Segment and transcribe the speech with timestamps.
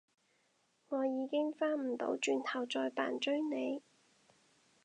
[0.89, 3.83] 我已經返唔到轉頭再扮追你